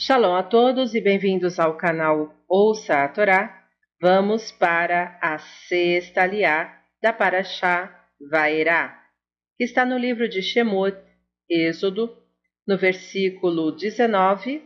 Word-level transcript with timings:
Shalom 0.00 0.32
a 0.36 0.44
todos 0.44 0.94
e 0.94 1.00
bem-vindos 1.00 1.58
ao 1.58 1.76
canal 1.76 2.32
Ouça 2.48 3.02
a 3.02 3.08
Torá. 3.08 3.66
Vamos 4.00 4.52
para 4.52 5.18
a 5.20 5.40
sexta 5.40 6.22
aliá 6.22 6.72
da 7.02 7.12
Paraxá 7.12 8.06
Vaerá, 8.30 8.96
que 9.56 9.64
está 9.64 9.84
no 9.84 9.98
livro 9.98 10.28
de 10.28 10.40
Shemot, 10.40 10.96
Êxodo, 11.50 12.16
no 12.64 12.78
versículo 12.78 13.72
19. 13.72 14.62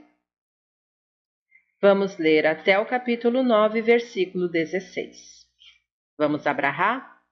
Vamos 1.81 2.19
ler 2.19 2.47
até 2.47 2.79
o 2.79 2.85
capítulo 2.85 3.43
9, 3.43 3.81
versículo 3.81 4.51
16. 4.51 5.47
Vamos 6.19 6.47
abrahar? 6.47 7.23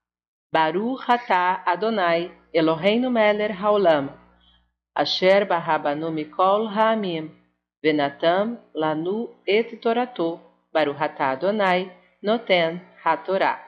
Baruch 0.51 1.05
atah 1.07 1.63
Adonai 1.67 2.35
Eloheinu 2.51 3.11
Meler 3.11 3.53
Haolam 3.53 4.09
Asher 4.95 5.45
Barabanu 5.45 6.11
Mikol 6.11 6.67
Ha'amim 6.67 7.40
Venatam 7.83 8.61
lanu 8.75 9.35
et 9.47 9.77
torato, 9.79 10.41
baruhatá 10.73 11.31
Adonai, 11.31 11.91
noten 12.23 12.81
hatorá. 13.03 13.67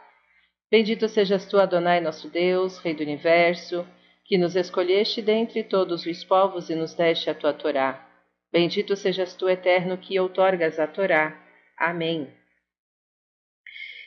Bendito 0.70 1.08
sejas 1.08 1.46
tu, 1.46 1.58
Adonai, 1.58 2.00
nosso 2.00 2.28
Deus, 2.28 2.78
Rei 2.78 2.94
do 2.94 3.02
Universo, 3.02 3.86
que 4.24 4.38
nos 4.38 4.56
escolheste 4.56 5.20
dentre 5.20 5.62
todos 5.62 6.06
os 6.06 6.24
povos 6.24 6.70
e 6.70 6.74
nos 6.74 6.94
deste 6.94 7.28
a 7.28 7.34
tua 7.34 7.52
Torá. 7.52 8.06
Bendito 8.50 8.96
sejas 8.96 9.34
tu, 9.34 9.48
Eterno, 9.48 9.98
que 9.98 10.18
outorgas 10.18 10.78
a 10.78 10.86
Torá. 10.86 11.38
Amém. 11.78 12.32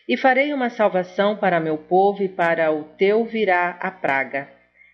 E 0.07 0.15
farei 0.17 0.53
uma 0.53 0.69
salvação 0.69 1.35
para 1.35 1.59
meu 1.59 1.77
povo 1.77 2.23
e 2.23 2.29
para 2.29 2.71
o 2.71 2.83
teu 2.95 3.25
virá 3.25 3.71
a 3.81 3.89
praga. 3.89 4.49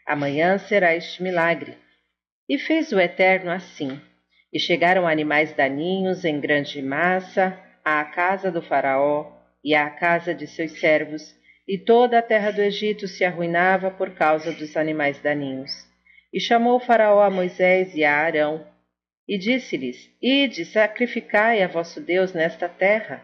Amanhã 0.05 0.57
será 0.57 0.95
este 0.95 1.21
milagre. 1.21 1.77
E 2.47 2.57
fez 2.57 2.91
o 2.91 2.99
Eterno 2.99 3.51
assim. 3.51 4.01
E 4.53 4.59
chegaram 4.59 5.07
animais 5.07 5.53
daninhos 5.53 6.25
em 6.25 6.39
grande 6.39 6.81
massa 6.81 7.57
à 7.83 8.03
casa 8.03 8.51
do 8.51 8.61
Faraó 8.61 9.31
e 9.63 9.73
à 9.73 9.89
casa 9.89 10.33
de 10.33 10.47
seus 10.47 10.79
servos, 10.79 11.35
e 11.67 11.77
toda 11.77 12.19
a 12.19 12.21
terra 12.21 12.51
do 12.51 12.61
Egito 12.61 13.07
se 13.07 13.23
arruinava 13.23 13.91
por 13.91 14.11
causa 14.11 14.51
dos 14.51 14.75
animais 14.75 15.19
daninhos. 15.21 15.71
E 16.33 16.39
chamou 16.39 16.75
o 16.75 16.79
Faraó 16.79 17.21
a 17.21 17.29
Moisés 17.29 17.95
e 17.95 18.03
a 18.03 18.15
Arão, 18.15 18.65
e 19.27 19.37
disse-lhes: 19.37 20.09
Ide, 20.21 20.65
sacrificai 20.65 21.61
a 21.61 21.67
vosso 21.67 22.01
Deus 22.01 22.33
nesta 22.33 22.67
terra. 22.67 23.23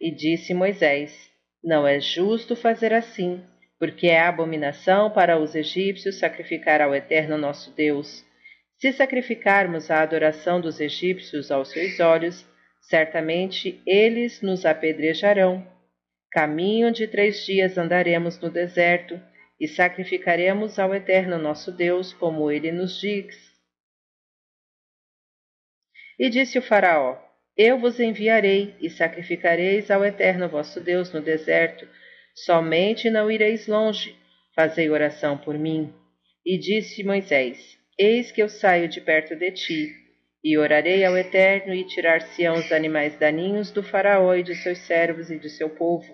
E 0.00 0.10
disse 0.10 0.52
Moisés: 0.52 1.30
Não 1.62 1.86
é 1.86 2.00
justo 2.00 2.56
fazer 2.56 2.92
assim, 2.92 3.42
porque 3.78 4.08
é 4.08 4.20
abominação 4.20 5.10
para 5.10 5.38
os 5.38 5.54
egípcios 5.54 6.18
sacrificar 6.18 6.80
ao 6.80 6.94
Eterno 6.94 7.38
nosso 7.38 7.70
Deus. 7.70 8.24
Se 8.78 8.92
sacrificarmos 8.92 9.90
a 9.90 10.02
adoração 10.02 10.60
dos 10.60 10.80
egípcios 10.80 11.50
aos 11.50 11.70
seus 11.70 12.00
olhos, 12.00 12.46
certamente 12.80 13.80
eles 13.86 14.42
nos 14.42 14.66
apedrejarão. 14.66 15.66
Caminho 16.30 16.90
de 16.90 17.06
três 17.06 17.44
dias 17.46 17.78
andaremos 17.78 18.38
no 18.40 18.50
deserto 18.50 19.20
e 19.58 19.68
sacrificaremos 19.68 20.78
ao 20.78 20.94
Eterno 20.94 21.38
nosso 21.38 21.70
Deus, 21.70 22.12
como 22.12 22.50
ele 22.50 22.72
nos 22.72 23.00
diz. 23.00 23.54
E 26.18 26.28
disse 26.28 26.58
o 26.58 26.62
Faraó: 26.62 27.18
Eu 27.56 27.78
vos 27.78 28.00
enviarei 28.00 28.74
e 28.80 28.90
sacrificareis 28.90 29.90
ao 29.90 30.04
Eterno 30.04 30.48
vosso 30.48 30.80
Deus 30.80 31.12
no 31.12 31.22
deserto. 31.22 31.88
Somente 32.34 33.08
não 33.10 33.30
ireis 33.30 33.68
longe. 33.68 34.16
Fazei 34.54 34.90
oração 34.90 35.38
por 35.38 35.56
mim. 35.56 35.94
E 36.44 36.58
disse 36.58 37.04
Moisés: 37.04 37.78
Eis 37.96 38.32
que 38.32 38.42
eu 38.42 38.48
saio 38.48 38.88
de 38.88 39.00
perto 39.00 39.36
de 39.36 39.52
ti, 39.52 39.94
e 40.42 40.58
orarei 40.58 41.04
ao 41.04 41.16
Eterno, 41.16 41.72
e 41.72 41.84
tirar-se-ão 41.84 42.54
os 42.56 42.72
animais 42.72 43.16
daninhos 43.16 43.70
do 43.70 43.84
Faraó 43.84 44.34
e 44.34 44.42
de 44.42 44.56
seus 44.56 44.78
servos 44.78 45.30
e 45.30 45.38
de 45.38 45.48
seu 45.48 45.70
povo. 45.70 46.12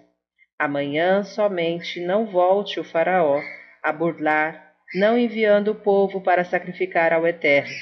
Amanhã 0.58 1.24
somente 1.24 1.98
não 1.98 2.26
volte 2.26 2.78
o 2.78 2.84
Faraó 2.84 3.40
a 3.82 3.90
burlar, 3.94 4.74
não 4.94 5.18
enviando 5.18 5.70
o 5.70 5.74
povo 5.74 6.20
para 6.20 6.44
sacrificar 6.44 7.14
ao 7.14 7.26
Eterno. 7.26 7.72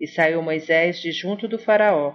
E 0.00 0.06
saiu 0.06 0.40
Moisés 0.40 0.98
de 0.98 1.12
junto 1.12 1.46
do 1.46 1.58
Faraó, 1.58 2.14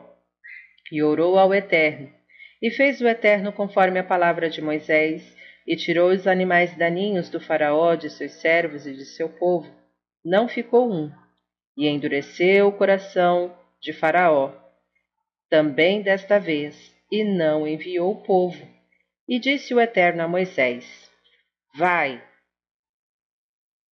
e 0.91 1.03
orou 1.03 1.37
ao 1.37 1.53
Eterno. 1.53 2.11
E 2.59 2.71
fez 2.71 2.99
o 2.99 3.07
Eterno 3.07 3.53
conforme 3.53 3.99
a 3.99 4.03
palavra 4.03 4.49
de 4.49 4.59
Moisés, 4.59 5.37
e 5.67 5.75
tirou 5.75 6.09
os 6.09 6.25
animais 6.25 6.75
daninhos 6.75 7.29
do 7.29 7.39
Faraó, 7.39 7.93
de 7.93 8.09
seus 8.09 8.31
servos 8.41 8.87
e 8.87 8.93
de 8.93 9.05
seu 9.05 9.29
povo. 9.29 9.71
Não 10.25 10.47
ficou 10.47 10.91
um 10.91 11.11
e 11.77 11.87
endureceu 11.87 12.67
o 12.67 12.71
coração 12.71 13.55
de 13.79 13.93
Faraó, 13.93 14.51
também 15.49 16.01
desta 16.01 16.39
vez, 16.39 16.95
e 17.11 17.23
não 17.23 17.67
enviou 17.67 18.11
o 18.11 18.23
povo. 18.23 18.67
E 19.27 19.39
disse 19.39 19.73
o 19.73 19.79
Eterno 19.79 20.23
a 20.23 20.27
Moisés: 20.27 21.09
Vai 21.75 22.21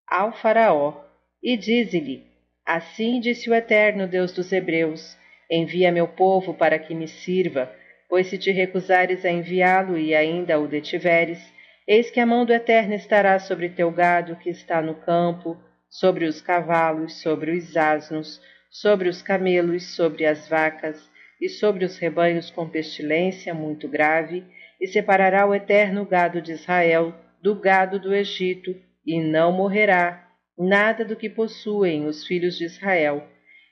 ao 0.08 0.34
Faraó 0.34 1.06
e 1.44 1.56
dize-lhe: 1.56 2.26
Assim 2.66 3.20
disse 3.20 3.50
o 3.50 3.54
Eterno, 3.54 4.08
Deus 4.08 4.32
dos 4.32 4.52
Hebreus: 4.52 5.16
Envia 5.50 5.92
meu 5.92 6.08
povo 6.08 6.54
para 6.54 6.80
que 6.80 6.96
me 6.96 7.08
sirva, 7.08 7.72
pois 8.10 8.28
se 8.28 8.38
te 8.38 8.52
recusares 8.52 9.24
a 9.24 9.30
enviá-lo 9.30 9.98
e 9.98 10.16
ainda 10.16 10.60
o 10.60 10.68
detiveres, 10.68 11.40
eis 11.88 12.10
que 12.10 12.20
a 12.20 12.26
mão 12.26 12.46
do 12.46 12.54
Eterno 12.54 12.96
estará 12.96 13.38
sobre 13.38 13.70
teu 13.70 13.92
gado 13.92 14.36
que 14.38 14.50
está 14.50 14.82
no 14.82 14.96
campo, 14.96 15.56
sobre 16.00 16.26
os 16.26 16.42
cavalos, 16.42 17.22
sobre 17.22 17.52
os 17.52 17.78
asnos, 17.78 18.42
sobre 18.70 19.08
os 19.08 19.22
camelos, 19.22 19.96
sobre 19.96 20.26
as 20.26 20.48
vacas 20.50 21.10
e 21.40 21.48
sobre 21.48 21.86
os 21.86 21.98
rebanhos 21.98 22.52
com 22.52 22.68
pestilência 22.68 23.54
muito 23.54 23.88
grave, 23.88 24.44
e 24.80 24.88
separará 24.88 25.46
o 25.46 25.56
eterno 25.56 26.06
gado 26.06 26.42
de 26.42 26.52
Israel 26.52 27.16
do 27.42 27.56
gado 27.56 27.98
do 27.98 28.14
Egito, 28.14 28.76
e 29.06 29.22
não 29.22 29.54
morrerá 29.54 30.28
nada 30.58 31.06
do 31.06 31.16
que 31.16 31.30
possuem 31.30 32.06
os 32.08 32.26
filhos 32.26 32.58
de 32.58 32.66
Israel. 32.66 33.26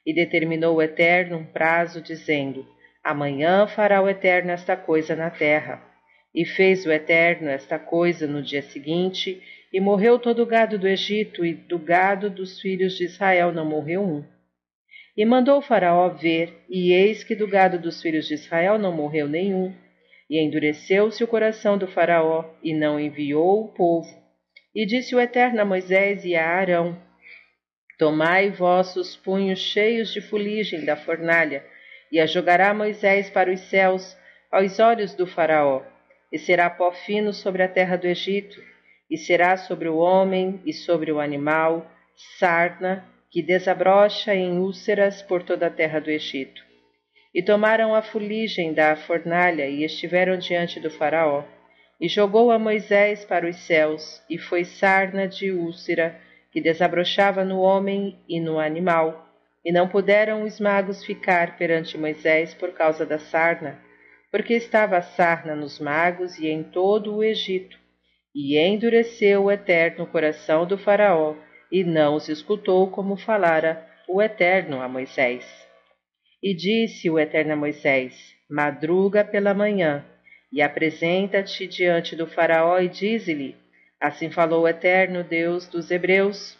E 0.05 0.13
determinou 0.13 0.78
o 0.78 0.81
Eterno 0.81 1.38
um 1.38 1.45
prazo, 1.45 2.01
dizendo: 2.01 2.66
Amanhã 3.03 3.67
fará 3.67 4.01
o 4.01 4.07
Eterno 4.07 4.51
esta 4.51 4.78
coisa 4.78 5.16
na 5.16 5.29
terra. 5.29 5.81
E 6.35 6.45
fez 6.45 6.85
o 6.85 6.91
Eterno 6.91 7.50
esta 7.50 7.79
coisa 7.79 8.28
no 8.28 8.41
dia 8.41 8.61
seguinte, 8.61 9.41
e 9.73 9.79
morreu 9.79 10.19
todo 10.19 10.44
o 10.44 10.45
gado 10.45 10.78
do 10.78 10.88
Egito, 10.88 11.44
e 11.44 11.56
do 11.56 11.79
gado 11.79 12.29
dos 12.29 12.61
filhos 12.61 12.95
de 12.95 13.06
Israel 13.06 13.51
não 13.51 13.66
morreu 13.66 14.03
um. 14.03 14.23
E 15.17 15.25
mandou 15.25 15.63
Faraó 15.63 16.09
ver, 16.09 16.63
e 16.69 16.94
eis 16.94 17.23
que 17.23 17.35
do 17.35 17.47
gado 17.47 17.79
dos 17.79 18.00
filhos 18.00 18.28
de 18.28 18.35
Israel 18.35 18.78
não 18.78 18.91
morreu 18.91 19.28
nenhum. 19.28 19.73
E 20.29 20.39
endureceu-se 20.39 21.23
o 21.23 21.28
coração 21.28 21.75
do 21.75 21.88
Faraó, 21.88 22.45
e 22.61 22.72
não 22.72 23.00
enviou 23.00 23.66
o 23.66 23.67
povo. 23.69 24.07
E 24.75 24.85
disse 24.85 25.16
o 25.16 25.19
Eterno 25.19 25.61
a 25.61 25.66
Moisés 25.66 26.23
e 26.23 26.35
a 26.35 26.47
Arão: 26.47 26.95
Tomai 27.97 28.51
vossos 28.51 29.16
punhos 29.16 29.59
cheios 29.59 30.13
de 30.13 30.22
fuligem 30.22 30.85
da 30.85 30.95
fornalha, 30.95 31.66
e 32.11 32.19
a 32.19 32.28
jogará 32.28 32.75
Moisés 32.75 33.28
para 33.31 33.51
os 33.51 33.59
céus, 33.61 34.16
aos 34.51 34.78
olhos 34.78 35.16
do 35.16 35.25
Faraó, 35.25 35.81
e 36.31 36.38
será 36.38 36.69
pó 36.69 36.91
fino 36.91 37.34
sobre 37.34 37.63
a 37.63 37.67
terra 37.67 37.95
do 37.95 38.05
Egito 38.05 38.72
e 39.13 39.18
será 39.19 39.56
sobre 39.56 39.88
o 39.88 39.97
homem 39.97 40.59
e 40.66 40.74
sobre 40.74 41.12
o 41.12 41.19
animal 41.19 41.85
sarna 42.40 43.06
que 43.29 43.44
desabrocha 43.44 44.34
em 44.34 44.57
úlceras 44.57 45.22
por 45.22 45.44
toda 45.44 45.68
a 45.68 45.69
terra 45.69 46.00
do 46.00 46.09
Egito. 46.09 46.63
E 47.31 47.44
tomaram 47.44 47.94
a 47.94 48.02
fuligem 48.02 48.73
da 48.73 48.96
fornalha 48.96 49.68
e 49.68 49.84
estiveram 49.84 50.35
diante 50.40 50.79
do 50.79 50.90
Faraó. 50.90 51.44
E 52.02 52.07
jogou 52.07 52.50
a 52.50 52.57
Moisés 52.57 53.23
para 53.23 53.47
os 53.47 53.56
céus, 53.57 54.23
e 54.28 54.40
foi 54.40 54.66
sarna 54.66 55.28
de 55.28 55.52
úlcera 55.52 56.19
que 56.52 56.59
desabrochava 56.59 57.46
no 57.46 57.59
homem 57.59 58.18
e 58.28 58.40
no 58.40 58.57
animal. 58.57 59.29
E 59.63 59.72
não 59.72 59.88
puderam 59.88 60.41
os 60.41 60.59
magos 60.59 61.06
ficar 61.06 61.56
perante 61.56 62.00
Moisés 62.00 62.55
por 62.55 62.72
causa 62.73 63.05
da 63.05 63.20
sarna, 63.20 63.79
porque 64.32 64.55
estava 64.55 64.97
a 64.97 65.03
sarna 65.03 65.55
nos 65.55 65.79
magos 65.79 66.40
e 66.40 66.47
em 66.47 66.64
todo 66.64 67.17
o 67.17 67.23
Egito 67.23 67.83
e 68.34 68.58
endureceu 68.58 69.44
o 69.44 69.52
Eterno 69.52 70.08
coração 70.08 70.66
do 70.66 70.78
Faraó, 70.78 71.35
e 71.72 71.84
não 71.84 72.16
os 72.16 72.30
escutou 72.30 72.90
como 72.90 73.16
falara 73.16 73.88
o 74.08 74.22
Eterno 74.22 74.82
a 74.82 74.88
Moisés. 74.88 75.46
E 76.41 76.53
disse 76.53 77.09
o 77.09 77.20
Eterno 77.20 77.53
a 77.53 77.56
Moisés: 77.56 78.35
Madruga 78.50 79.24
pela 79.24 79.53
manhã, 79.53 80.06
e 80.52 80.62
apresenta-te 80.62 81.66
diante 81.68 82.16
do 82.16 82.28
Faraó 82.28 82.80
e 82.80 82.88
dize-lhe: 82.88 83.56
Assim 84.00 84.30
falou 84.30 84.64
o 84.64 84.68
Eterno 84.68 85.24
Deus 85.24 85.68
dos 85.68 85.90
Hebreus: 85.90 86.58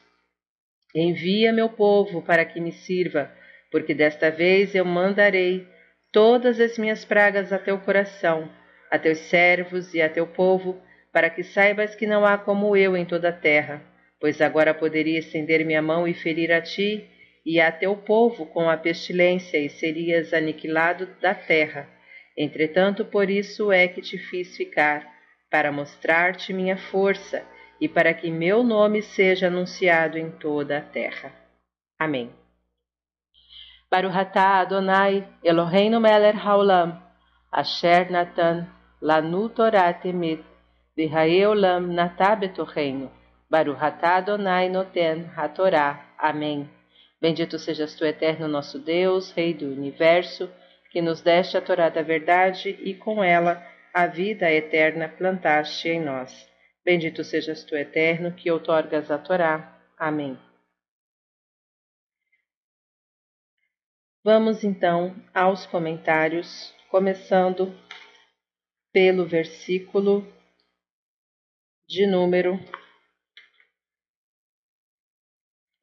Envia 0.96 1.52
meu 1.52 1.70
povo 1.70 2.22
para 2.22 2.46
que 2.46 2.60
me 2.60 2.72
sirva, 2.72 3.32
porque 3.72 3.94
desta 3.94 4.30
vez 4.30 4.74
eu 4.76 4.86
mandarei 4.86 5.68
todas 6.12 6.60
as 6.60 6.78
minhas 6.78 7.04
pragas 7.04 7.52
a 7.52 7.58
teu 7.58 7.80
coração, 7.80 8.50
a 8.90 9.00
teus 9.00 9.18
servos 9.18 9.94
e 9.94 10.02
a 10.02 10.08
teu 10.08 10.28
povo, 10.28 10.80
para 11.14 11.30
que 11.30 11.44
saibas 11.44 11.96
que 11.96 12.08
não 12.08 12.26
há 12.26 12.40
como 12.40 12.76
eu 12.76 12.98
em 12.98 13.06
toda 13.06 13.30
a 13.30 13.32
terra, 13.32 13.82
pois 14.20 14.42
agora 14.42 14.74
poderia 14.74 15.20
estender 15.20 15.64
minha 15.64 15.82
mão 15.82 16.08
e 16.08 16.14
ferir 16.14 16.52
a 16.52 16.60
ti, 16.60 17.08
e 17.46 17.62
a 17.62 17.72
teu 17.72 17.96
povo 17.96 18.48
com 18.48 18.68
a 18.68 18.76
pestilência, 18.76 19.58
e 19.60 19.70
serias 19.70 20.34
aniquilado 20.34 21.08
da 21.22 21.36
terra. 21.36 21.88
Entretanto, 22.36 23.06
por 23.06 23.30
isso 23.30 23.72
é 23.72 23.88
que 23.88 24.02
te 24.02 24.18
fiz 24.18 24.58
ficar, 24.58 25.08
para 25.52 25.72
mostrar-te 25.72 26.52
minha 26.52 26.78
força, 26.78 27.46
e 27.80 27.88
para 27.88 28.14
que 28.14 28.32
meu 28.32 28.64
nome 28.64 29.04
seja 29.04 29.48
anunciado 29.48 30.18
em 30.18 30.32
toda 30.32 30.78
a 30.78 30.82
terra. 30.82 31.32
Amém. 32.00 32.32
Baruhatá 33.92 34.62
Adonai, 34.62 35.28
Eloheinu 35.44 36.00
melech 36.00 36.40
haolam, 36.40 37.00
asher 37.52 38.10
natan 38.10 38.68
lanu 39.00 39.50
Torah 39.50 39.94
v'haeolam 40.98 41.94
natá 41.94 42.36
betorreino. 42.36 43.12
Baruhatá 43.50 44.18
Adonai 44.18 44.70
noten 44.70 45.30
hatorá. 45.36 46.14
Amém. 46.18 46.70
Bendito 47.22 47.58
sejas 47.58 47.96
tu, 47.96 48.04
eterno 48.06 48.48
nosso 48.48 48.80
Deus, 48.80 49.32
Rei 49.32 49.54
do 49.54 49.66
universo, 49.66 50.52
que 50.92 51.02
nos 51.02 51.22
deste 51.22 51.56
a 51.56 51.62
Torá 51.62 51.90
da 51.90 52.02
verdade 52.02 52.78
e 52.82 52.94
com 52.94 53.24
ela 53.24 53.66
a 53.94 54.08
vida 54.08 54.52
eterna 54.52 55.08
plantaste 55.08 55.88
em 55.88 56.02
nós. 56.02 56.50
Bendito 56.84 57.24
sejas 57.24 57.64
tu, 57.64 57.76
eterno, 57.76 58.34
que 58.34 58.52
outorgas 58.52 59.10
a 59.10 59.18
Torá. 59.18 59.80
Amém. 59.98 60.38
Vamos 64.24 64.64
então 64.64 65.16
aos 65.34 65.66
comentários, 65.66 66.74
começando 66.90 67.74
pelo 68.92 69.26
versículo 69.26 70.26
de 71.88 72.06
número 72.06 72.60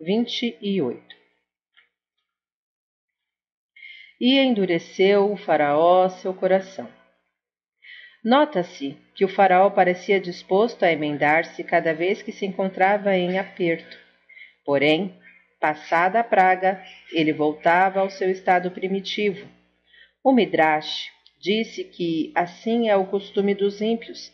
28. 0.00 1.02
E 4.20 4.38
endureceu 4.38 5.32
o 5.32 5.36
Faraó 5.36 6.08
seu 6.08 6.34
coração. 6.34 6.90
Nota-se 8.22 8.98
que 9.14 9.24
o 9.24 9.28
Faraó 9.28 9.70
parecia 9.70 10.20
disposto 10.20 10.84
a 10.84 10.92
emendar-se 10.92 11.64
cada 11.64 11.94
vez 11.94 12.22
que 12.22 12.32
se 12.32 12.44
encontrava 12.44 13.16
em 13.16 13.38
aperto. 13.38 13.98
Porém, 14.64 15.18
Passada 15.60 16.20
a 16.20 16.24
praga, 16.24 16.82
ele 17.12 17.34
voltava 17.34 18.00
ao 18.00 18.08
seu 18.08 18.30
estado 18.30 18.70
primitivo. 18.70 19.46
O 20.24 20.32
Midrash 20.32 21.10
disse 21.38 21.84
que 21.84 22.32
assim 22.34 22.88
é 22.88 22.96
o 22.96 23.06
costume 23.06 23.54
dos 23.54 23.82
ímpios. 23.82 24.32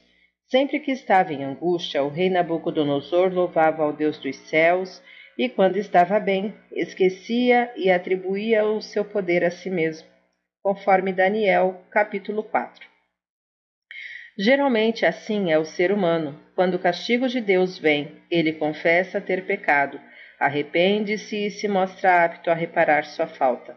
Sempre 0.48 0.80
que 0.80 0.92
estava 0.92 1.32
em 1.32 1.44
angústia, 1.44 2.02
o 2.02 2.08
rei 2.08 2.30
Nabucodonosor 2.30 3.32
louvava 3.32 3.82
ao 3.82 3.92
Deus 3.92 4.18
dos 4.18 4.36
céus 4.48 5.02
e, 5.36 5.48
quando 5.48 5.76
estava 5.76 6.18
bem, 6.20 6.54
esquecia 6.72 7.72
e 7.76 7.90
atribuía 7.90 8.64
o 8.64 8.80
seu 8.80 9.04
poder 9.04 9.44
a 9.44 9.50
si 9.50 9.68
mesmo, 9.68 10.08
conforme 10.62 11.12
Daniel, 11.12 11.84
capítulo 11.90 12.42
4. 12.42 12.86
Geralmente 14.38 15.04
assim 15.04 15.50
é 15.50 15.58
o 15.58 15.64
ser 15.64 15.90
humano. 15.90 16.38
Quando 16.54 16.74
o 16.74 16.78
castigo 16.78 17.28
de 17.28 17.40
Deus 17.40 17.78
vem, 17.78 18.22
ele 18.30 18.52
confessa 18.52 19.20
ter 19.20 19.46
pecado 19.46 20.00
arrepende-se 20.38 21.46
e 21.46 21.50
se 21.50 21.66
mostra 21.66 22.24
apto 22.24 22.50
a 22.50 22.54
reparar 22.54 23.04
sua 23.04 23.26
falta. 23.26 23.76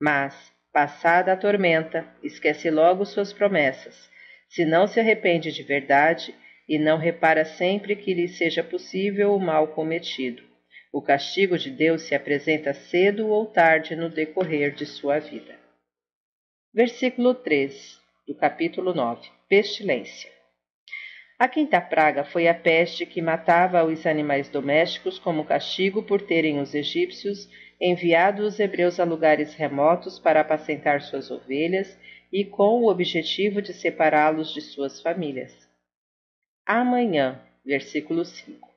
Mas, 0.00 0.52
passada 0.72 1.32
a 1.32 1.36
tormenta, 1.36 2.06
esquece 2.22 2.70
logo 2.70 3.04
suas 3.04 3.32
promessas. 3.32 4.08
Se 4.48 4.64
não 4.64 4.86
se 4.86 4.98
arrepende 4.98 5.52
de 5.52 5.62
verdade 5.62 6.34
e 6.68 6.78
não 6.78 6.98
repara 6.98 7.44
sempre 7.44 7.96
que 7.96 8.14
lhe 8.14 8.28
seja 8.28 8.62
possível 8.62 9.34
o 9.34 9.40
mal 9.40 9.68
cometido. 9.68 10.42
O 10.92 11.02
castigo 11.02 11.58
de 11.58 11.70
Deus 11.70 12.02
se 12.02 12.14
apresenta 12.14 12.72
cedo 12.72 13.28
ou 13.28 13.46
tarde 13.46 13.94
no 13.94 14.08
decorrer 14.08 14.74
de 14.74 14.86
sua 14.86 15.18
vida. 15.18 15.56
Versículo 16.72 17.34
3 17.34 18.00
do 18.26 18.34
capítulo 18.34 18.94
9 18.94 19.28
Pestilência 19.48 20.38
a 21.38 21.46
quinta 21.46 21.80
praga 21.80 22.24
foi 22.24 22.48
a 22.48 22.54
peste 22.54 23.06
que 23.06 23.22
matava 23.22 23.84
os 23.84 24.04
animais 24.04 24.48
domésticos 24.48 25.20
como 25.20 25.44
castigo 25.44 26.02
por 26.02 26.20
terem 26.20 26.58
os 26.58 26.74
egípcios 26.74 27.48
enviado 27.80 28.42
os 28.42 28.58
hebreus 28.58 28.98
a 28.98 29.04
lugares 29.04 29.54
remotos 29.54 30.18
para 30.18 30.40
apacentar 30.40 31.00
suas 31.00 31.30
ovelhas 31.30 31.96
e 32.32 32.44
com 32.44 32.82
o 32.82 32.90
objetivo 32.90 33.62
de 33.62 33.72
separá-los 33.72 34.52
de 34.52 34.60
suas 34.60 35.00
famílias. 35.00 35.52
Amanhã, 36.66 37.40
versículo 37.64 38.24
5. 38.24 38.68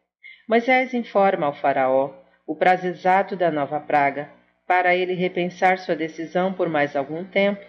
Moisés 0.47 0.93
informa 0.93 1.45
ao 1.45 1.53
Faraó 1.53 2.13
o 2.47 2.55
prazo 2.55 2.87
exato 2.87 3.35
da 3.35 3.51
nova 3.51 3.79
praga, 3.79 4.29
para 4.67 4.95
ele 4.95 5.13
repensar 5.13 5.77
sua 5.77 5.95
decisão 5.95 6.53
por 6.53 6.69
mais 6.69 6.95
algum 6.95 7.23
tempo 7.25 7.61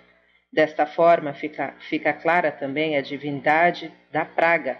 Desta 0.52 0.84
forma, 0.84 1.32
fica, 1.32 1.74
fica 1.88 2.12
clara 2.12 2.52
também 2.52 2.96
a 2.98 3.00
divindade 3.00 3.90
da 4.12 4.24
praga, 4.26 4.78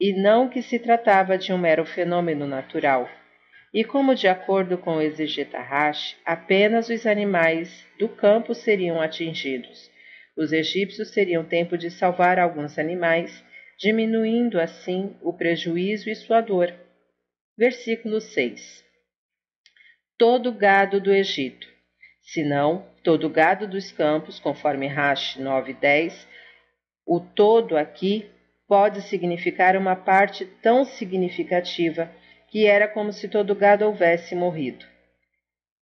e 0.00 0.12
não 0.12 0.48
que 0.48 0.62
se 0.62 0.78
tratava 0.78 1.36
de 1.36 1.52
um 1.52 1.58
mero 1.58 1.84
fenômeno 1.84 2.46
natural. 2.46 3.10
E 3.72 3.82
como, 3.82 4.14
de 4.14 4.28
acordo 4.28 4.78
com 4.78 4.96
o 4.96 5.02
exegeta 5.02 5.58
Rash, 5.58 6.16
apenas 6.24 6.88
os 6.88 7.06
animais 7.06 7.84
do 7.98 8.08
campo 8.08 8.54
seriam 8.54 9.00
atingidos. 9.00 9.90
Os 10.36 10.52
egípcios 10.52 11.10
teriam 11.10 11.44
tempo 11.44 11.78
de 11.78 11.90
salvar 11.90 12.38
alguns 12.38 12.78
animais, 12.78 13.44
diminuindo 13.78 14.60
assim 14.60 15.16
o 15.22 15.32
prejuízo 15.32 16.10
e 16.10 16.14
sua 16.14 16.40
dor. 16.40 16.74
Versículo 17.56 18.20
6 18.20 18.84
Todo 20.18 20.52
gado 20.52 21.00
do 21.00 21.12
Egito, 21.12 21.68
senão 22.22 22.88
todo 23.02 23.28
gado 23.28 23.68
dos 23.68 23.92
campos, 23.92 24.40
conforme 24.40 24.86
Rash 24.86 25.36
9:10, 25.36 26.26
o 27.06 27.20
todo 27.20 27.76
aqui 27.76 28.30
pode 28.66 29.02
significar 29.02 29.76
uma 29.76 29.94
parte 29.94 30.46
tão 30.62 30.84
significativa 30.84 32.10
que 32.48 32.66
era 32.66 32.88
como 32.88 33.12
se 33.12 33.28
todo 33.28 33.54
gado 33.54 33.84
houvesse 33.84 34.34
morrido. 34.34 34.84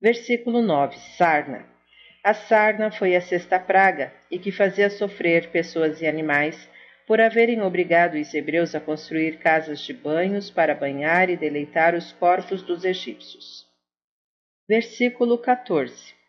Versículo 0.01 0.61
9: 0.61 0.97
Sarna. 1.17 1.65
A 2.23 2.33
sarna 2.33 2.91
foi 2.91 3.15
a 3.15 3.21
sexta 3.21 3.59
praga 3.59 4.13
e 4.29 4.37
que 4.37 4.51
fazia 4.51 4.89
sofrer 4.89 5.49
pessoas 5.49 6.01
e 6.01 6.07
animais 6.07 6.69
por 7.07 7.19
haverem 7.19 7.61
obrigado 7.61 8.15
os 8.15 8.33
hebreus 8.33 8.75
a 8.75 8.79
construir 8.79 9.37
casas 9.39 9.81
de 9.81 9.93
banhos 9.93 10.49
para 10.49 10.75
banhar 10.75 11.29
e 11.29 11.35
deleitar 11.35 11.95
os 11.95 12.11
corpos 12.13 12.61
dos 12.61 12.85
egípcios. 12.85 13.65
Versículo 14.67 15.37
14 15.37 16.21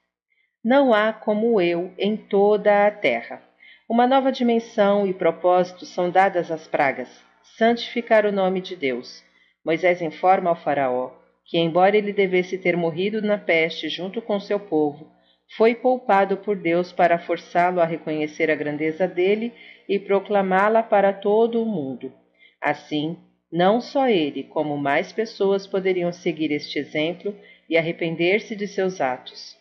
não 0.65 0.95
há 0.95 1.13
como 1.13 1.61
eu 1.61 1.93
em 1.99 2.17
toda 2.17 2.87
a 2.87 2.91
terra. 2.93 3.43
Uma 3.89 4.07
nova 4.07 4.31
dimensão 4.31 5.05
e 5.05 5.13
propósito 5.13 5.85
são 5.85 6.09
dadas 6.09 6.53
às 6.53 6.69
pragas. 6.69 7.09
Santificar 7.43 8.25
o 8.25 8.31
nome 8.31 8.61
de 8.61 8.77
Deus. 8.77 9.25
Moisés 9.65 10.01
informa 10.01 10.51
ao 10.51 10.57
Faraó 10.57 11.11
que, 11.45 11.59
embora 11.59 11.97
ele 11.97 12.13
devesse 12.13 12.57
ter 12.57 12.77
morrido 12.77 13.21
na 13.21 13.37
peste 13.37 13.89
junto 13.89 14.23
com 14.23 14.39
seu 14.39 14.61
povo, 14.61 15.11
foi 15.57 15.75
poupado 15.75 16.39
por 16.39 16.57
Deus 16.57 16.93
para 16.93 17.19
forçá-lo 17.19 17.81
a 17.81 17.85
reconhecer 17.85 18.51
a 18.51 18.55
grandeza 18.55 19.07
dele 19.07 19.53
e 19.89 19.99
proclamá-la 19.99 20.83
para 20.83 21.13
todo 21.13 21.63
o 21.63 21.67
mundo. 21.67 22.13
Assim, 22.61 23.19
não 23.51 23.81
só 23.81 24.09
ele, 24.09 24.45
como 24.45 24.79
mais 24.79 25.13
pessoas 25.13 25.67
poderiam 25.67 26.11
seguir 26.11 26.51
este 26.53 26.79
exemplo 26.79 27.37
e 27.69 27.77
arrepender-se 27.77 28.57
de 28.57 28.67
seus 28.67 29.01
atos. 29.01 29.57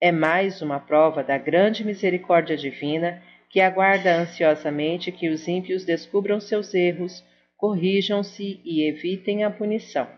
É 0.00 0.10
mais 0.10 0.62
uma 0.62 0.80
prova 0.80 1.22
da 1.22 1.38
grande 1.38 1.84
misericórdia 1.84 2.56
divina 2.56 3.22
que 3.48 3.60
aguarda 3.60 4.16
ansiosamente 4.16 5.12
que 5.12 5.28
os 5.28 5.46
ímpios 5.46 5.84
descubram 5.84 6.40
seus 6.40 6.74
erros, 6.74 7.24
corrijam-se 7.56 8.60
e 8.64 8.88
evitem 8.88 9.44
a 9.44 9.50
punição. 9.50 10.08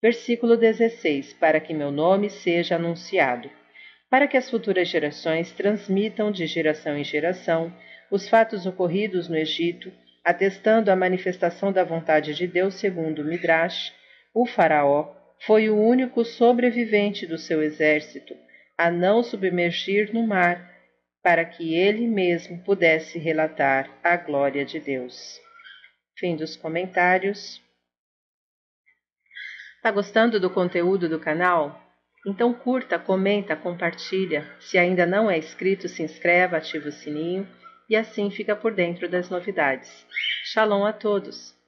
Versículo 0.00 0.56
16: 0.56 1.34
Para 1.34 1.60
que 1.60 1.74
meu 1.74 1.92
nome 1.92 2.30
seja 2.30 2.76
anunciado, 2.76 3.48
para 4.12 4.28
que 4.28 4.36
as 4.36 4.50
futuras 4.50 4.88
gerações 4.88 5.52
transmitam 5.52 6.30
de 6.30 6.46
geração 6.46 6.98
em 6.98 7.02
geração 7.02 7.74
os 8.10 8.28
fatos 8.28 8.66
ocorridos 8.66 9.26
no 9.26 9.34
Egito, 9.34 9.90
atestando 10.22 10.90
a 10.90 10.96
manifestação 10.96 11.72
da 11.72 11.82
vontade 11.82 12.34
de 12.34 12.46
Deus 12.46 12.74
segundo 12.74 13.24
Midrash, 13.24 13.90
o 14.34 14.44
Faraó 14.44 15.14
foi 15.46 15.70
o 15.70 15.80
único 15.80 16.26
sobrevivente 16.26 17.26
do 17.26 17.38
seu 17.38 17.62
exército 17.62 18.36
a 18.76 18.90
não 18.90 19.22
submergir 19.22 20.12
no 20.12 20.26
mar, 20.26 20.70
para 21.22 21.42
que 21.46 21.74
ele 21.74 22.06
mesmo 22.06 22.62
pudesse 22.64 23.18
relatar 23.18 23.88
a 24.04 24.14
glória 24.18 24.62
de 24.62 24.78
Deus. 24.78 25.40
Fim 26.18 26.36
dos 26.36 26.54
comentários. 26.54 27.62
Tá 29.82 29.90
gostando 29.90 30.38
do 30.38 30.50
conteúdo 30.50 31.08
do 31.08 31.18
canal? 31.18 31.81
Então 32.24 32.54
curta, 32.54 32.98
comenta, 32.98 33.56
compartilha. 33.56 34.48
Se 34.60 34.78
ainda 34.78 35.04
não 35.04 35.30
é 35.30 35.38
inscrito, 35.38 35.88
se 35.88 36.02
inscreva, 36.02 36.56
ativa 36.56 36.88
o 36.88 36.92
sininho 36.92 37.46
e 37.88 37.96
assim 37.96 38.30
fica 38.30 38.54
por 38.54 38.72
dentro 38.72 39.08
das 39.08 39.28
novidades. 39.28 40.06
Shalom 40.44 40.84
a 40.84 40.92
todos! 40.92 41.54